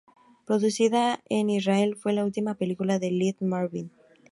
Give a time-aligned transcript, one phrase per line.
[0.47, 3.91] Producida en Israel, fue la última película de Lee Marvin.